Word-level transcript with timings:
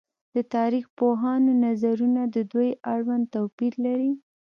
د 0.35 0.37
تاريخ 0.55 0.85
پوهانو 0.97 1.51
نظرونه 1.65 2.21
د 2.35 2.37
دوی 2.51 2.69
اړوند 2.93 3.25
توپير 3.35 3.73
لري 3.85 4.11